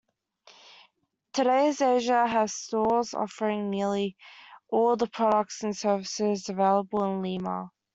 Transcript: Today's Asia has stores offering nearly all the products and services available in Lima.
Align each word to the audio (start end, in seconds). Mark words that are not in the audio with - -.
Today's 1.33 1.79
Asia 1.79 2.25
has 2.25 2.55
stores 2.55 3.13
offering 3.13 3.69
nearly 3.69 4.17
all 4.69 4.95
the 4.95 5.05
products 5.05 5.61
and 5.61 5.77
services 5.77 6.49
available 6.49 7.03
in 7.03 7.21
Lima. 7.21 7.69